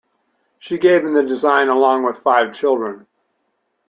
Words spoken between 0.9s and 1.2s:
him